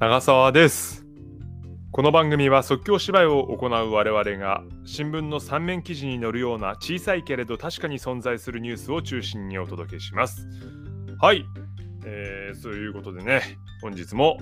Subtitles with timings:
[0.00, 1.04] 長澤です。
[1.92, 10.48] この番組は即興芝居を行う我々が新聞の三面記事に載るような小さいけれど確かに存在するニュースを中心にお届けします。
[11.20, 11.44] はい、
[12.06, 13.42] えー、そういうことでね
[13.82, 14.38] 本日も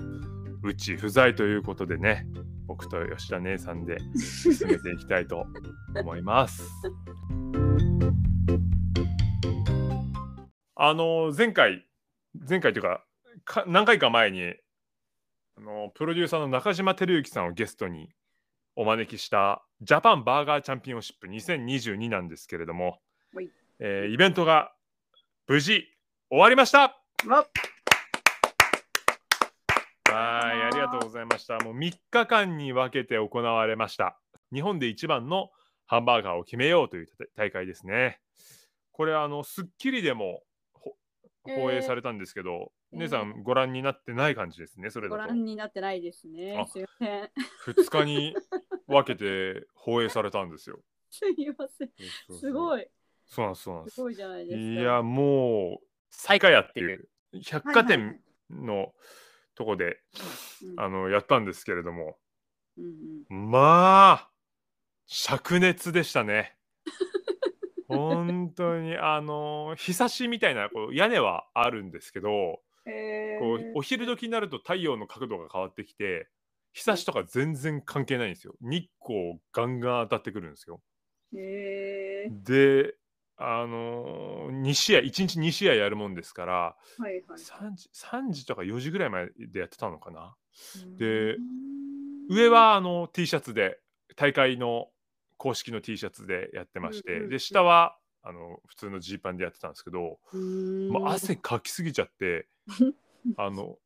[0.63, 2.25] うち不在ということでね
[2.65, 5.45] 僕と吉田姉さんで進めていきたいと
[5.93, 6.63] 思います。
[10.75, 11.85] あの前回
[12.49, 13.03] 前回というか
[13.43, 14.53] か何回か前に
[15.59, 18.07] あのプロデューサーの中島照之さんをゲストに
[18.77, 22.99] お招きしたジャパンバーガーチャンピオンシップ2022なんですけれども、
[23.33, 23.49] はい。
[23.79, 24.71] えーイベントが
[25.47, 25.85] 無事
[26.29, 26.97] 終わりました。
[27.27, 27.45] わ
[30.09, 31.59] はいありがとうございました。
[31.59, 34.17] もう3日間に分けて行われました。
[34.53, 35.49] 日本で一番の
[35.87, 38.21] ハンバーガーを決めようという大会ですね。
[38.93, 40.95] これあの『スッキリ』でもほ
[41.43, 46.67] 放映されたんですけど、えー姉さんご覧になってない感じですねそれごだと覧になってないですねあ。
[46.67, 47.29] すいません。
[47.67, 48.35] 2日に
[48.87, 50.79] 分けて放映されたんですよ。
[51.11, 51.91] すいません。
[52.39, 52.81] すごい。
[52.81, 52.85] い。
[53.25, 54.01] そうなんです、そうなんですす。
[54.01, 54.81] ごいじゃないですか。
[54.81, 57.09] いや、もう、最下屋っていう
[57.43, 58.93] 百貨はいはい店の
[59.55, 60.01] とこで、
[60.63, 62.17] うんあのやったんですけれども、
[62.77, 64.31] うんうんまあ、
[65.07, 66.57] 灼熱でしたね。
[67.87, 72.68] 本当に、あの、日差しみたいなこう屋根はあるんですけど、えー
[73.39, 76.27] こうお昼時になると太陽の角度が変わってきて、
[76.73, 78.55] 日差しとか全然関係ないんですよ。
[78.61, 80.81] 日光ガンガン当たってくるんですよ。
[81.35, 82.95] えーで、
[83.37, 87.21] あのー、2試合、1日2試合やるもんですから、はいはい。
[87.37, 90.35] 3時 ,3 時とか4時ぐらいまでやってたのかな。
[90.97, 91.69] でうん
[92.29, 93.79] 上はあの T シャツで、
[94.15, 94.89] 大会の
[95.37, 102.47] 公式の T シャツでやってまして、で、下はあの普通のジーパンでやってたんですけど、うーんもう汗かきすぎちゃって、
[103.37, 103.77] あの、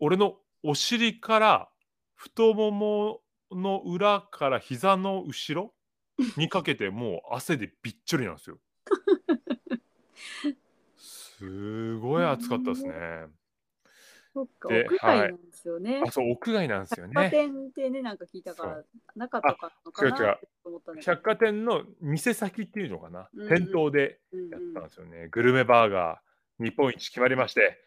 [0.00, 1.70] 俺のお尻から
[2.14, 5.74] 太ももの裏から膝の後ろ
[6.36, 8.58] にかけてもう汗でびっちょりなんですよ。
[10.96, 13.26] すごい暑かったですね。
[14.34, 16.02] そっか、で屋外なんですよね。
[16.04, 17.30] あ、そう、屋外なんですよ百貨ね。
[17.30, 18.82] 店ってね、なんか聞いたから、
[19.14, 19.70] 中とか
[20.04, 21.00] 違う違う。
[21.00, 25.28] 百貨店の店先っていうのかな、うんうん店頭でうんやったんうんですよね。
[25.28, 27.78] グルメバーガー日本一決まりまして、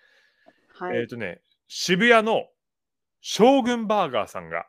[0.73, 0.97] はい。
[0.97, 2.47] えっ、とね、渋谷の
[3.19, 4.67] 将軍バーガーさんが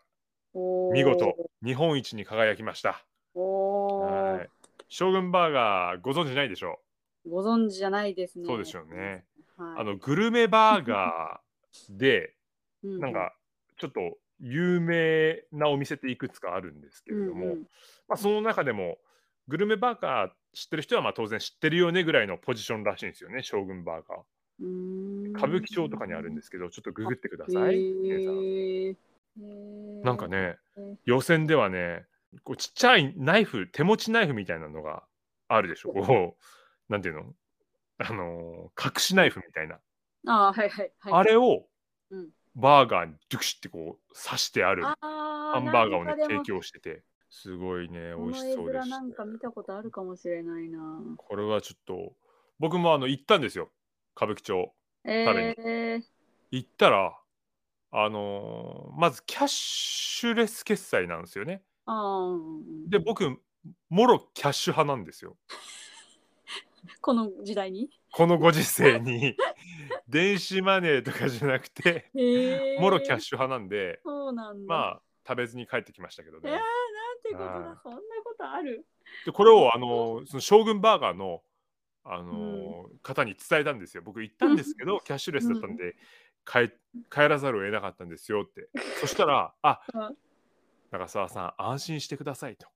[0.92, 3.04] 見事日本一に輝きました。
[3.34, 4.48] はい
[4.90, 6.80] 将軍バーガーご存知ないでしょ
[7.28, 8.48] ご存知じゃないですう、ね。
[8.48, 9.24] そうでしょうね。
[9.56, 9.80] はい。
[9.80, 11.47] あのグルメバーガー
[11.90, 12.34] で
[12.82, 13.34] ううなんか
[13.78, 17.58] ちょっと有名なお店っていくつかあるんですけれども、うんうん。
[18.08, 18.98] まあ、その中でも
[19.48, 24.20] グルメバーガー知ってる人はまあ当然知ってるよねぐらいのポジションらしいんですよね将軍バーガー。
[25.36, 27.76] 歌舞伎町とかにあるんですけどちょっとググってください。
[27.76, 28.44] 皆さん。
[28.44, 28.96] へー。
[30.04, 30.56] なんかね
[31.04, 32.04] 予選ではね
[32.44, 35.02] こうちっちゃいナイフ手持ちナイフみたいなのが
[35.48, 35.90] あるでしょ。
[35.90, 37.24] こうなんていうの？
[37.98, 39.78] あのー隠しナイフみたいな、
[40.28, 41.12] あーはいはいはい。
[41.14, 41.66] あれを
[42.10, 50.78] うんバーガーにドゥクシってこう刺してあるあハンバーガーをね提供供しててすごいね美味しそうでしたなんか見たことあるかもしれないな。
[51.16, 52.12] これはちょっと
[52.58, 53.70] 僕もあの行ったんですよ。
[54.16, 54.72] 歌舞伎町。
[55.04, 56.02] べえー、
[56.50, 57.16] 行ったら
[57.92, 61.62] あのーまずキャッシュレス決済なんですよね。
[61.86, 62.90] あーうんうん。
[62.90, 63.40] で僕
[63.88, 65.36] もろキャッシュ派なんですよ。
[67.00, 67.88] この時代に？
[68.12, 69.36] このご時世に
[70.08, 72.10] 電子マネーとかじゃなくて
[72.80, 74.74] もろキャッシュ派なんでそうなんだ。
[74.74, 76.60] まあ食べずに帰ってきましたけどえー、ねなん
[77.22, 78.86] てことあだ、そんなことある。
[79.26, 81.42] でこれをあのその将軍バーガーの
[82.04, 84.02] あの方に伝えたんですよ。
[84.02, 85.96] 僕行ったんですけどキャッシュレスだったんで
[86.46, 86.72] 帰
[87.10, 88.70] 帰らざるを得なかったんですよって。
[89.00, 90.16] そしたら「あうん。
[90.90, 92.66] 中澤さん安心してください」と。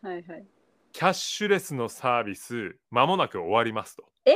[0.00, 0.46] はいはい。
[0.92, 4.10] 「キャッシュレスのサービスまもなく終わります」と。
[4.24, 4.34] え？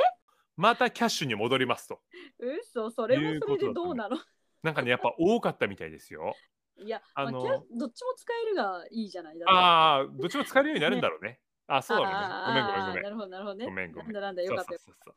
[0.56, 2.00] またキャッシュに戻りますと。
[2.38, 4.18] 嘘、それいうもそれでどうなの？
[4.62, 6.34] なんかねやっぱ多かったみたいですよ。
[6.76, 11.38] いや、あのまあどっちも使えるがいいじゃないああどっちも使えるようになるんだろうね。
[11.66, 13.02] あそうだあねごめんごめんごめん。
[13.02, 13.64] なるほど、なるほどね。
[13.66, 14.06] ごめんごめん。
[14.06, 14.78] なんだなんだ、よかったよ。
[14.78, 15.14] そうそう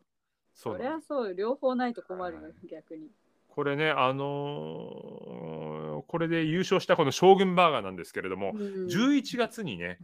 [0.53, 3.09] そりゃそうよ、両方ないと困るよはい、逆に。
[3.47, 8.85] これねあのーこれで優勝したこの将軍バーガーなんですけれども、うん。
[8.85, 9.99] 11月にね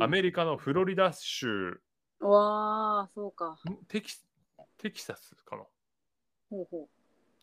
[0.00, 1.80] アメリカのフロリダ州
[2.20, 3.58] うんわあ、そうか。
[3.68, 4.14] んテキ
[4.82, 5.62] テキサスかな。
[6.50, 6.88] ほうほ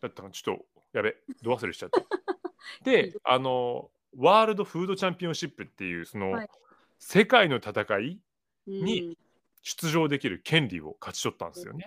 [0.02, 0.30] だったかな。
[0.32, 1.16] ちょっとやべ。
[1.42, 2.02] ど忘れしちゃった。
[2.84, 6.48] であのワールドフードチャンピオンシップっていうその、はい。
[6.98, 8.20] 世界の戦い
[8.66, 9.16] うにうん。
[9.62, 11.86] 出場できる権利を勝ち取ったんですよね。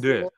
[0.00, 0.30] で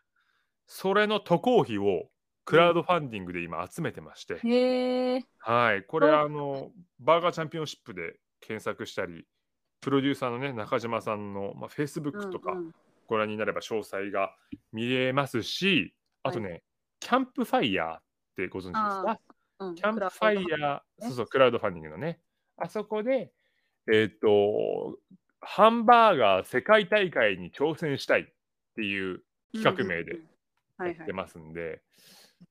[0.67, 2.11] それの渡航費を
[2.45, 5.25] クラウドファンディングで今集めてまして、へえ。
[5.39, 9.27] はい、これおあのバーガーチャンピオンシップで検索したり、
[9.81, 12.75] プロデューサーのね中島さんの、まあ、Facebook とかうんうん
[13.07, 14.35] ご覧になれば詳細が
[14.73, 16.63] 見れますし、あとね、
[17.01, 18.03] キャンプファイヤーっ
[18.37, 19.21] てご存知ですか？
[19.61, 19.75] うん。
[19.75, 22.21] CAMPFIRE、ねそうそう、クラウドファンディングのね、
[22.57, 23.33] あそこで、
[23.91, 24.99] えっ、と、
[25.41, 28.25] ハンバーガー世界大会に挑戦したいっ
[28.75, 29.23] ていう
[29.53, 30.19] 企画名で。
[30.79, 31.81] やってますんで、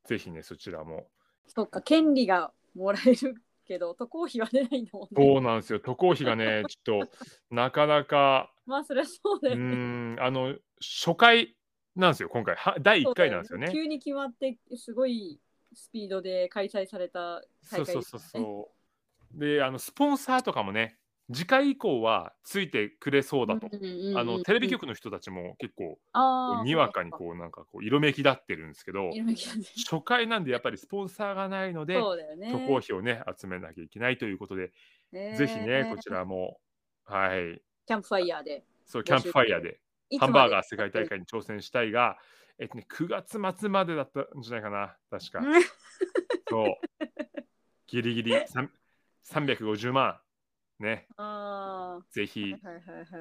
[0.06, 1.06] ぜひね、そちらも。
[1.46, 3.36] そっか、権利がもらえる
[3.68, 5.10] けど、渡航費は出ないんだもんね。
[5.16, 7.12] そうなんですよ、渡航費がね、ちょっと
[7.52, 10.16] なかなか、まあ、そりゃそうだよね。
[10.16, 11.56] ん、あの、初回
[11.96, 13.72] なんですよ、今回、は第1回なんですよね。
[13.72, 15.40] 急に決まって、すごい
[15.74, 18.72] スピードで開催された大会そうそうそうそ
[19.36, 19.40] う。
[19.40, 20.98] で、あの、スポンサーとかもね、
[21.34, 23.68] 次回以降はついてくれそうだと。
[24.16, 25.98] あのテレビ局の人たちも結構
[26.64, 29.10] にわかにこうなんかこう色めき立ってるんですけど
[29.90, 32.52] 初回なんでやっぱりスポンサーがないのでね。
[32.52, 34.72] 渡航費をね集めなきゃいけないということで、
[35.12, 36.60] ねぜひねこちらも
[37.06, 38.64] はいキャンプファイヤーで。
[38.86, 39.80] そうキャンプファイヤーで。
[40.20, 42.18] ハンバーガー世界大会に挑戦したいが、
[42.60, 45.40] えっとね、9月末までだったんじゃないかな確か。
[45.40, 45.64] う ん
[46.50, 46.76] そう。
[47.88, 48.70] ギリギリ3
[49.26, 50.20] 350万
[50.80, 51.08] ね。
[51.18, 52.54] あぜひ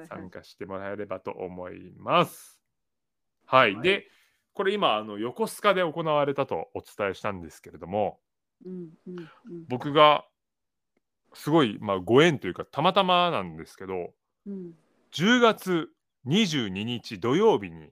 [0.09, 2.59] 参加してもらえればと思います。
[3.45, 3.83] はい、はい。
[3.83, 4.07] で、
[4.53, 8.19] これ今あの横須賀で行われたとお伝えしたんですけれども、
[8.65, 9.65] うんうんうん。
[9.67, 10.25] 僕が
[11.33, 14.13] すごい、まあ、ご縁というかたまたまなんですけど、
[14.47, 14.73] うん
[15.11, 15.89] 10月
[16.27, 17.89] 22日土曜日に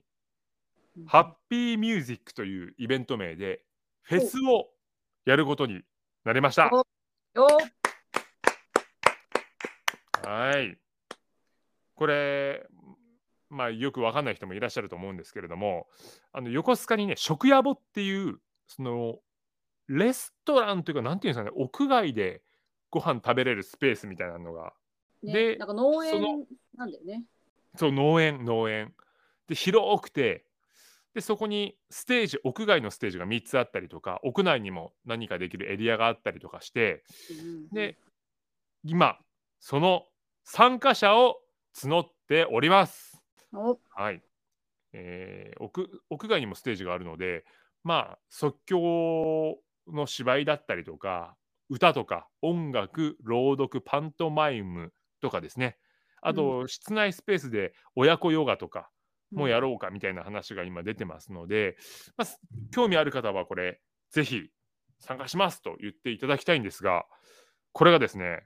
[0.96, 3.62] うんハッピーミュージックというイベント名で
[4.02, 4.68] フェスを
[5.24, 5.82] やることに
[6.24, 6.70] なりました。
[10.22, 10.78] はい。
[11.94, 12.66] これ、
[13.50, 15.86] まあ、よくわかんない人もいらっしゃると思うんですけれども、
[16.32, 19.18] あの横須賀にね、食屋ぼっていう、その、
[19.88, 22.42] レストランというか、なんていうんですかね、屋外で
[22.90, 24.72] ご飯食べれるスペースみたいなのが、
[25.24, 27.24] ね、でなんか農園なんだよね。
[27.76, 28.94] そう、農園、農園。
[29.48, 30.44] で、広くて、
[31.14, 37.98] で、そこにステージ、屋外のステージが3つあったりとか、屋内にも何かできるエリアがあったりとかして、うんで、
[38.84, 39.18] 今、
[39.60, 40.04] その
[40.44, 41.36] 参加者を
[41.76, 43.22] 募っております。
[43.52, 44.22] おはい。
[44.92, 47.44] えー屋屋外にもステージがあるので、
[47.82, 51.36] まあ、即興の芝居だったりとか、
[51.68, 54.92] 歌とか、音楽、朗読、パントマイム
[55.24, 55.78] とかですね。
[56.20, 58.90] あと、室内スペースで親子ヨガとか
[59.32, 61.76] もやろうかみたいな話が今出てますので、
[62.18, 62.38] まあ、す
[62.72, 63.80] 興味ある方はこれ、
[64.10, 64.50] ぜひ
[65.00, 67.06] 参加しますと言っていただきたいんですが、
[67.72, 68.44] これがですね、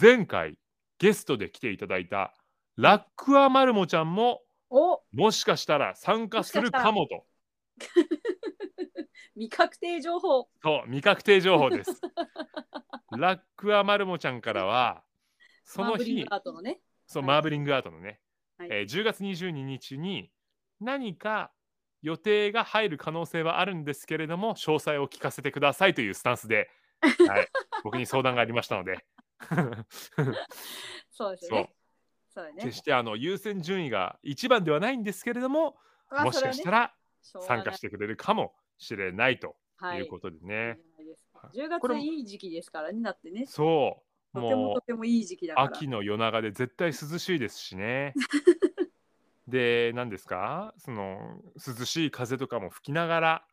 [0.00, 0.56] 前回
[1.00, 2.32] ゲストで来ていただいた
[2.76, 7.24] ラックアマルモちゃんもおもしかしたら参加するかもと。
[9.34, 10.48] 未確定情報。
[10.62, 12.00] そう、未確定情報です。
[13.16, 15.02] ラックアマルモちゃんからは、
[15.68, 16.80] その日マーブリング、アートのね。
[17.06, 18.20] そう、はいマーブリングアートのね、
[18.56, 20.30] はいえー10月22日に
[20.80, 21.52] 何か
[22.00, 26.70] 予定が入る可能性はあるんですけれども、詳細を聞かせてくださいというスタンスで、
[27.28, 27.48] はい、
[27.84, 29.04] 僕に相談がありましたので、
[31.10, 31.74] そうですよね。
[32.30, 32.78] そうね決。
[32.78, 35.78] してあの優先順位が一番ではないんですけれども、
[36.08, 40.68] まあもしかした、ら参加してくれるかもしれないとはいいうことでね。
[40.68, 40.78] はい
[41.54, 43.46] 10これも月いい時期ですからね、だってね。
[43.46, 45.66] そう、とてもとてもいい時期だから。
[45.66, 48.14] 秋の夜長で絶対涼しいですしね。
[49.48, 50.74] で、何ですか？
[50.78, 53.46] その涼しい風とかも吹きながら、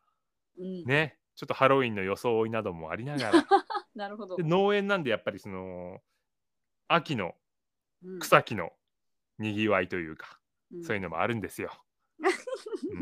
[0.58, 3.32] うん、ね、ちょっとハロウィンの装いなどもありながら、
[3.94, 4.42] なるほどで。
[4.42, 6.02] 農園なんでやっぱりその
[6.88, 7.34] 秋の
[8.04, 8.72] うん草木の
[9.38, 10.38] にぎわいというか、
[10.72, 11.72] うんそういうのもあるんですよ。
[12.20, 12.98] うー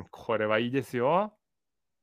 [0.00, 1.36] ん、これはいいですよ。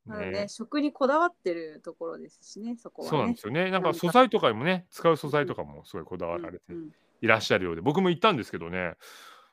[0.06, 3.10] まだねね、食にこだわってるところですしね、そこはね。
[3.10, 3.64] そうなんですよね。
[3.64, 6.92] なんなんかか素材とかにもね、使う素材とかもすごいこだわられてうんうん
[7.22, 8.96] いらっしゃるようで、僕も行ったんですけどね、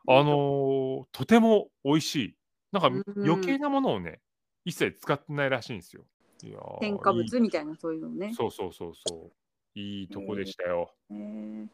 [0.08, 2.36] あのーとても美味しい。
[2.72, 4.20] なんかうん余計なものをね、
[4.64, 6.04] 一切使ってないらしいんですよ。
[6.42, 8.32] いやー添加物みたいなそういうのね。
[8.34, 9.32] そうそうそうそう。
[9.78, 10.94] いいとこでしたよ。
[11.10, 11.66] えー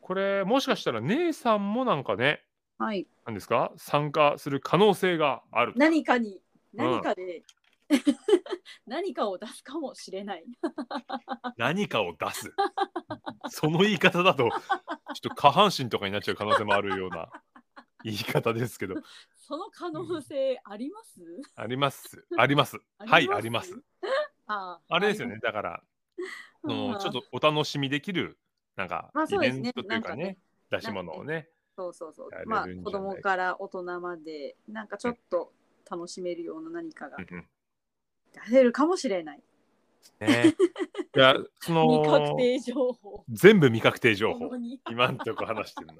[0.00, 2.42] これ、もしかしたら姉さんもなんかね、
[2.76, 3.06] はい。
[3.24, 3.72] なんですか？
[3.76, 5.78] 参加する可能性があると。
[5.78, 6.40] 何かに、
[6.74, 7.42] うん何かで、
[8.86, 10.44] 何かを出すかもしれない。
[11.56, 12.52] 何かを出す。
[13.48, 17.30] その言い方だと、 ちょっと下半身とかになっちゃう可能性もあるような
[18.04, 18.94] 言い方ですけど、
[19.36, 21.20] その可能性あります、
[21.56, 22.26] あります。
[22.36, 22.78] あります。
[22.98, 23.74] はい、あります？
[24.46, 25.38] ああれですよね。
[25.38, 25.84] だから、
[26.62, 28.38] そのちょっとお楽しみできる、
[28.76, 30.38] なんかまあ、イベントというかねね、
[30.70, 31.48] 出し物をね。
[31.76, 32.30] そうそうそう。
[32.46, 35.52] まあ子供から大人までなんかちょっと
[35.90, 37.48] 楽しめるような何かがうんうん
[38.32, 39.42] 出せるかもしれない。
[40.20, 40.54] ね。
[41.14, 43.24] いや、その、未確定情報。
[43.28, 44.50] 全部未確定情報
[44.90, 45.94] 今んとこ話してるの。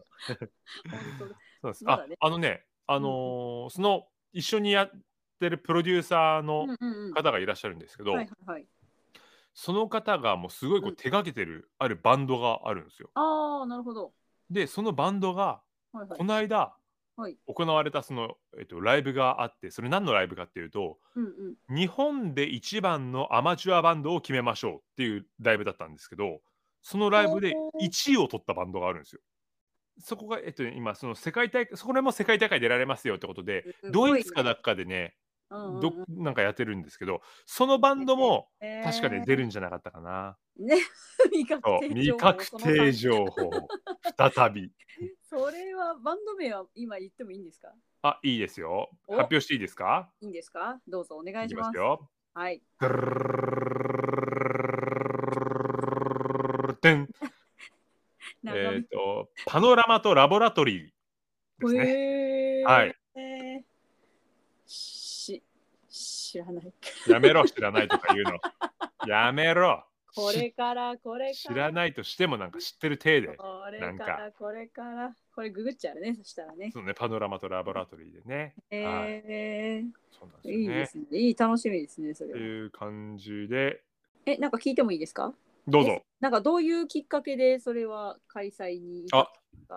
[1.62, 1.84] そうです。
[1.86, 4.90] あまだね、あのね、あのーその一緒にやっ
[5.38, 7.12] てるプロデューサーうのんうんうん。
[7.12, 8.12] 方がいらっしゃるんですけど。
[9.54, 13.10] その方がもうすごいこううん手掛けてるあるバンドがあるんですよ。
[13.14, 14.14] ああ、なるほど。
[14.48, 15.60] で、そのバンドが
[15.92, 16.24] はいはいこ。
[16.24, 16.81] の間はい
[17.46, 21.28] 行われたその、えっと、ライブがあって、それ何のライブかっていうと、うんう
[21.72, 21.76] ん。
[21.76, 26.40] 日本で一番のアマチュアバンドを決めましょうっていうライブだったんですけど、
[26.82, 29.20] そのライブでほう1位を取ったバンドがあるんですよ。
[30.00, 35.14] そこが、えっとね、今、その世界大会、そこでも世界大会出られますよってことで、ドイツかだっかでね、
[35.80, 40.36] どなんかやってるんですけど、そのバンドもうん確かね、出るんじゃなかったかな。
[40.56, 40.76] ね、
[41.32, 42.18] 未確定情報。
[42.18, 43.50] 未確定情報、
[44.34, 44.72] 再び。
[45.22, 47.72] それはバンド名は今言ってもいいんですか？
[48.02, 48.90] あ、いいですよ。
[49.06, 50.10] お発表していいですか？
[50.20, 50.80] いいんですか？
[50.88, 51.78] どうぞお願いいきしますす。
[51.78, 52.10] まよ。
[52.34, 52.62] はい。
[58.44, 60.90] えっ引と、パノラマとラボラトリー
[61.60, 62.64] ですね。
[62.64, 62.94] はい。
[63.14, 63.62] えー
[64.66, 65.42] し、
[66.32, 66.72] 知らない。
[67.08, 68.38] やめろ、知らないとか言うの。
[69.06, 69.84] やめろ。
[70.14, 71.66] これから、これ知から。
[71.66, 73.28] らないとしてもなんか知ってる体で。
[73.36, 75.14] これかから、これから。
[75.34, 76.70] これググっちゃうね、そしたらね。
[76.72, 78.54] そうね、パノラマとラボラトリーでね。
[78.70, 79.22] はい。
[79.26, 80.50] えー。
[80.50, 81.04] いいですね。
[81.12, 82.38] いい、楽しみですね、それは。
[82.38, 83.82] いう感じで、
[84.26, 85.34] え、なんか聞いてもいいですか？
[85.66, 86.02] どうぞ。
[86.20, 89.32] なんかどういうきっかけでそれは開催にあ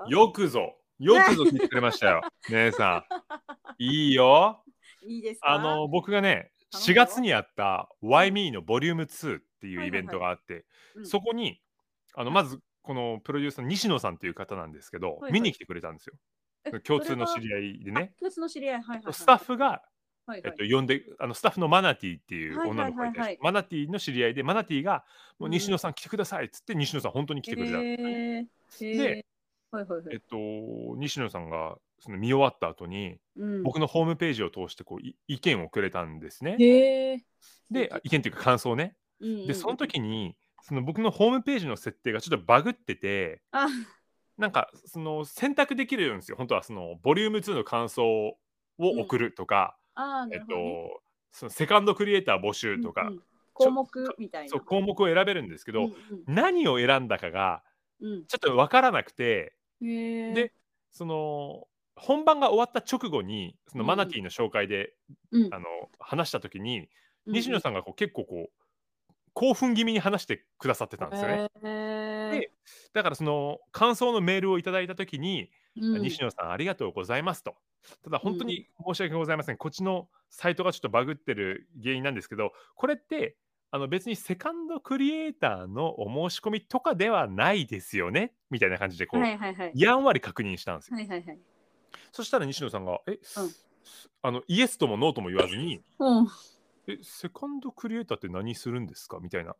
[0.08, 3.84] よくぞ、よくぞ聞いてくれましたよ、 姉さん。
[3.84, 4.62] いいよ。
[5.06, 5.52] いいですか？
[5.52, 7.06] あの、僕がね、4頼むよ。
[7.06, 11.06] 月にやった Why Me のボリューム2っていうイベントがあって、うん。
[11.06, 11.62] そこに、
[12.14, 16.16] あの、まず、このプロデューサーの西野さんという方なんですけど、はい見に来てくれたんですよ。
[16.66, 18.14] え共通の知り合いであね。
[18.20, 19.14] 共通の知り合い、はいはい、はい。
[19.14, 19.82] スタッフが、はい
[20.28, 20.42] はい。
[20.46, 23.28] えっと、呼んで、あのスタッフのマナティっていうはい女の子がいて、はい。
[23.28, 25.06] はいはいマナティの知り合いで、マナティが、
[25.40, 27.78] もううん西野さん来てくださいっつって、西野さん本当に来てくれた。
[27.78, 29.26] んで。
[30.12, 30.38] えっと、
[30.98, 36.58] 西野さんがその見終わった後に、うん、僕のホームページを通してこうい意見をくれたんですね。
[36.58, 38.96] で、あ意見っていうか感想ね。
[39.20, 43.68] うんうんうんで、その時に、その僕のホームページの設定がちょっとバグってて、あ、
[44.38, 46.38] なんかその選択できるんですよ。
[46.38, 48.36] 本当はそのボリューム2の感想を
[48.78, 53.22] 送るとか、あーなえっと、そのセカンドクリエイター募集とか、うんうん
[53.58, 54.50] 項目みたいな。
[54.50, 55.94] そう項目を選べるんですけど、うん
[56.28, 57.64] 何を選んだかが
[58.02, 59.56] うんちょっと分からなくて。
[59.80, 60.52] で、
[60.92, 64.94] その本番が終わった直後にそのうんマナティーの紹介で、
[65.32, 65.66] うんあの
[66.00, 66.88] 話した時に、うん
[67.28, 71.50] 西野さんがこう結構こう興奮気味に話してくださってたんですよね。
[71.64, 72.52] へで
[72.94, 77.56] だからその感想のメールをいただいた時に、うん西野さんありがとうございますと。
[78.04, 79.58] ただ本当に申し訳ございません。
[79.58, 83.36] こっちのサイトがちょっとバグってる原因なんですけど、これって
[83.72, 89.72] あの別にセカンドクリエイターのお申し込みとかではないですよねみたいな感じでこう、はいはいはい。
[89.74, 90.98] やんわり確認したんですよ。
[90.98, 91.40] はいはいはい。
[92.12, 93.20] そしたら西野さんが、え、
[94.22, 96.28] あのイエスともノーとも言わずに、 うん。
[96.88, 99.20] え、セカンドクリエイターって何するんですか？
[99.20, 99.56] みたいな。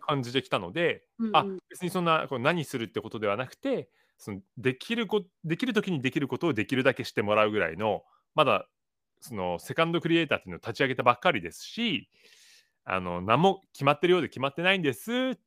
[0.00, 8.02] 感じで来たので、うんうんあ別にそんなこう何するってことではなくて、そのできるこできる時にできることをできるだけしてもらうぐらいの、
[8.34, 8.66] まだ
[9.20, 12.08] そのセカンドクリエイターっていうのを立ち上げたばっかりですし、
[12.84, 15.38] あの何も決まってるようで決まってないんですっ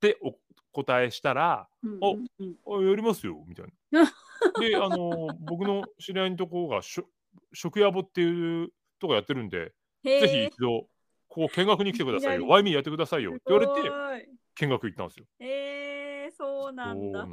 [0.00, 0.36] てお
[0.74, 4.04] 答えしたら、うんおうんうんあやりますよみたいな。
[4.60, 7.04] で、あの僕の知り合いのところがしょ
[7.52, 10.86] 食屋ぼっていうとこやってるんで、へぜひえ一度
[11.28, 12.46] ここ見学に来てくださいよ。
[12.46, 15.26] ワイミーやってくださいよって言われて見学行ったんですよ。
[15.40, 17.26] えー、そうなんだ。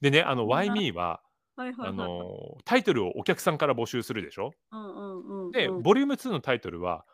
[0.00, 1.22] でね、あの、そんな Why Me は、
[1.56, 1.88] はいはいはい。
[1.90, 4.52] あのタイトルをお客さんから募集するでしょ？
[4.70, 7.06] うんうんうん、で、うんボリューム2のタイトルは、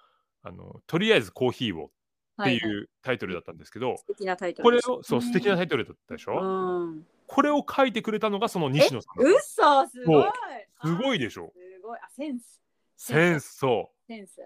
[0.42, 1.90] あのとりあえずコーヒーをっ
[2.38, 4.98] てはいうタイトルだったんですけど、素敵なタイトこれルでしたね。
[4.98, 6.40] を、そう、素敵なタイトルだったでしょ？
[6.40, 7.06] うん。
[7.26, 10.24] これを書いてくれたのがその西野さんだうっそすごい
[10.82, 11.52] すごいでしょ？
[11.54, 11.98] すごい。
[11.98, 12.60] あ、センス。
[12.96, 14.06] センス、そう。
[14.06, 14.40] センス。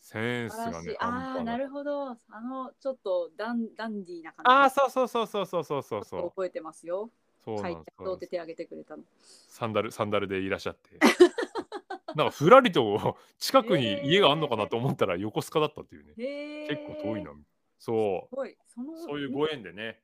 [0.00, 2.10] センスがねああ、なるほど。
[2.10, 4.50] あの、ちょっとダンダンディーな感じ。
[4.50, 6.30] ああ、そうそうそうそうそうそうそうそう。
[6.30, 7.10] 覚えてますよ。
[7.44, 7.92] そうなんで
[8.26, 9.02] す手挙げてくれたの。
[9.22, 10.98] サンダル、サンダルでいらっしゃって。
[12.16, 16.14] なんかふらりと近くに家があんのかなと思ったら横須賀だったっていうね。
[16.18, 16.68] へえ。
[16.68, 17.32] 結構遠いな。
[17.78, 18.36] そう。
[19.06, 20.00] そういうご縁でね。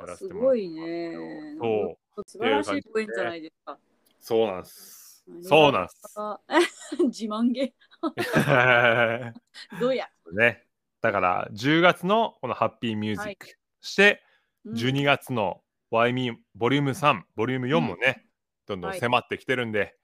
[0.00, 1.14] やらせてすもらってごいね。
[1.60, 2.24] そう。
[2.26, 3.78] 素晴らしいご縁じゃないですか。
[4.20, 5.24] そうなんです。
[5.42, 6.14] そうなんです。
[6.16, 6.40] あ
[7.04, 7.74] 自慢げ。
[9.80, 10.08] どうや？
[10.32, 10.64] ね。
[11.00, 13.46] だから10月のこのハッピーミュージック、
[13.80, 14.22] そして
[14.64, 15.62] うん12月の
[15.92, 18.26] Why Me ボリューム3、ボリューム4もね、
[18.66, 19.96] どんどんはい迫ってきてるんで、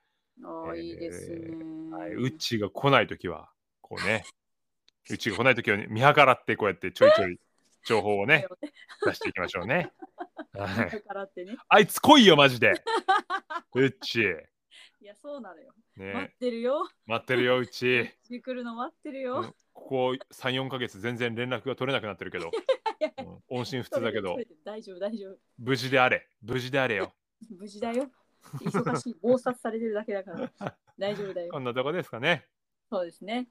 [0.42, 1.36] ああ、いいですね。
[1.94, 3.50] はい、ウッチーが来ないときは、
[3.80, 4.24] こうね、
[5.10, 7.38] うちが来ないときは 見計らってこうやってちょいちょい
[7.84, 8.46] 情報をね、
[9.04, 9.92] 出していきましょうね。
[10.54, 11.02] はい。
[11.68, 12.72] あいつ来いよ、マジで。
[13.74, 14.22] うち。
[15.00, 15.74] いや、そうなのよ。
[15.96, 16.88] 待ねっ、てるよ。
[17.06, 18.00] 待ってるよ、うち。
[18.00, 19.40] うち来るの待ってるよ。
[19.40, 22.52] うんここ3、4ヶ月全然連絡が取れなくなってるけど、
[23.18, 25.38] うん音信不通だけど大丈夫、大丈夫。
[25.58, 27.12] 無事であれ、無事であれよ。
[27.50, 28.08] 無事だよ。
[28.60, 30.74] 忙しい、忙殺されてるだけだから。
[30.98, 31.58] 大丈夫だよこ。
[31.58, 32.46] んなとこですかね。
[32.90, 33.48] そうですね。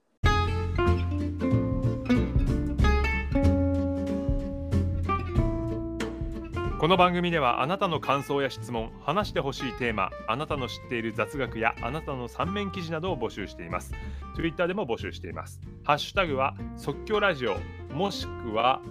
[6.80, 13.94] この番組ではあなたの感想や質問、話してほしいテーマ、あなたの知っている雑学やあなたの三面記事などを募集しています。
[14.36, 15.62] Twitter でも募集しています。
[15.84, 17.58] ハッシュタグは即興ラジオ、
[17.94, 18.82] もしくは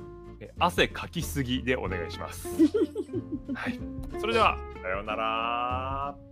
[0.42, 2.48] え汗かきすぎでお願いします。
[3.54, 3.78] はい。
[4.18, 6.31] それでは、さようなら。